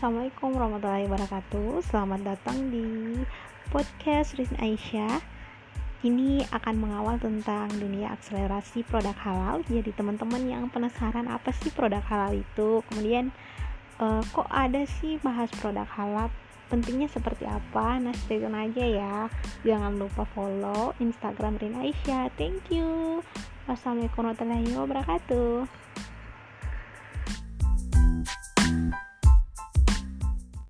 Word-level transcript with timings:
Assalamualaikum 0.00 0.56
warahmatullahi 0.56 1.12
wabarakatuh. 1.12 1.84
Selamat 1.84 2.32
datang 2.32 2.72
di 2.72 3.20
podcast 3.68 4.32
Rizn 4.32 4.56
Aisyah. 4.56 5.20
Ini 6.00 6.48
akan 6.56 6.74
mengawal 6.80 7.20
tentang 7.20 7.68
dunia 7.76 8.16
akselerasi 8.16 8.80
produk 8.88 9.12
halal. 9.20 9.60
Jadi 9.68 9.92
teman-teman 9.92 10.40
yang 10.48 10.72
penasaran 10.72 11.28
apa 11.28 11.52
sih 11.52 11.68
produk 11.76 12.00
halal 12.08 12.32
itu? 12.32 12.80
Kemudian 12.88 13.28
uh, 14.00 14.24
kok 14.32 14.48
ada 14.48 14.88
sih 14.88 15.20
bahas 15.20 15.52
produk 15.60 15.84
halal? 15.92 16.32
Pentingnya 16.72 17.12
seperti 17.12 17.44
apa? 17.44 18.00
Nah 18.00 18.16
stay 18.24 18.40
tune 18.40 18.56
aja 18.56 18.80
ya. 18.80 19.28
Jangan 19.68 20.00
lupa 20.00 20.24
follow 20.32 20.96
Instagram 20.96 21.60
Rin 21.60 21.76
Aisyah. 21.76 22.32
Thank 22.40 22.72
you. 22.72 23.20
Wassalamualaikum 23.68 24.24
warahmatullahi 24.24 24.72
wabarakatuh. 24.80 25.89